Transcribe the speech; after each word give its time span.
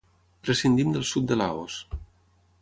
Prescindim 0.45 0.95
del 0.95 1.05
sud 1.11 1.29
de 1.33 1.37
Laos. 1.43 1.77